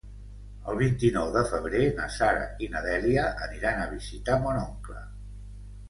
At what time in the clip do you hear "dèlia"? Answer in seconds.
2.89-3.29